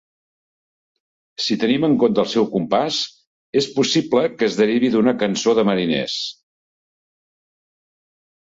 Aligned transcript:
Si 1.47 1.57
tenim 1.63 1.85
en 1.89 1.93
compte 2.03 2.23
el 2.23 2.29
seu 2.31 2.47
compàs, 2.55 2.97
és 3.63 3.69
possible 3.77 4.25
que 4.39 4.49
es 4.49 4.59
derivi 4.63 4.91
d"una 4.97 5.15
cançó 5.25 5.57
de 5.63 5.69
mariners. 5.71 6.19